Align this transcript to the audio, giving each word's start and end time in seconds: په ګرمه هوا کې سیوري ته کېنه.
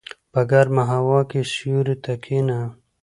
په 0.33 0.41
ګرمه 0.51 0.83
هوا 0.91 1.19
کې 1.29 1.41
سیوري 1.53 1.95
ته 2.03 2.13
کېنه. 2.23 2.59